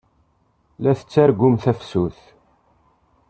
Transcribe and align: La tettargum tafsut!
La 0.81 0.91
tettargum 0.97 1.55
tafsut! 1.63 2.17